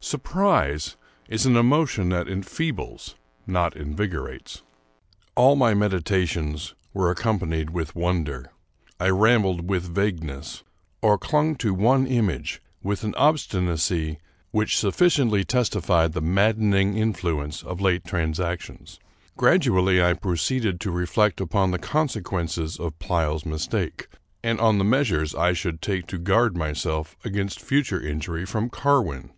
Surprise 0.00 0.96
is 1.28 1.44
an 1.44 1.56
emotion 1.56 2.10
that 2.10 2.28
enfeebles, 2.28 3.16
not 3.48 3.74
invigorates. 3.76 4.62
All 5.34 5.56
my 5.56 5.74
meditations 5.74 6.74
were 6.94 7.10
ac 7.10 7.20
companied 7.20 7.70
with 7.70 7.96
wonder. 7.96 8.52
I 9.00 9.08
rambled 9.08 9.68
with 9.68 9.92
vagueness, 9.92 10.62
or 11.02 11.18
274 11.18 11.18
Charles 11.18 11.18
Brockdcn 11.18 11.30
Brown 11.30 11.30
clung 11.30 11.56
to 11.56 11.82
one 11.82 12.06
image 12.16 12.62
with 12.80 13.02
an 13.02 13.14
obstinacy 13.16 14.18
which 14.52 14.78
sufficiently 14.78 15.42
testified 15.42 16.12
the 16.12 16.20
maddening 16.20 16.96
influence 16.96 17.64
of 17.64 17.80
late 17.80 18.04
transactions. 18.04 19.00
Gradually 19.36 20.00
I 20.00 20.12
proceeded 20.12 20.78
to 20.78 20.92
reflect 20.92 21.40
upon 21.40 21.72
the 21.72 21.78
consequences 21.80 22.78
of 22.78 22.96
Pleyel's 23.00 23.44
mistake, 23.44 24.06
and 24.44 24.60
on 24.60 24.78
the 24.78 24.84
measures 24.84 25.34
I 25.34 25.54
should 25.54 25.82
take 25.82 26.06
to 26.06 26.18
guard 26.18 26.56
myself 26.56 27.16
against 27.24 27.60
future 27.60 28.00
injury 28.00 28.46
from 28.46 28.70
Carwin. 28.70 29.30